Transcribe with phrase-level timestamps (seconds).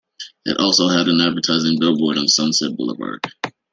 [0.45, 3.21] It also had an advertising billboard on Sunset Boulevard.